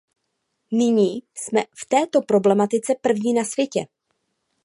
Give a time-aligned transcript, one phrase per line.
[0.71, 3.85] Nyní jsme v této problematice první na světě.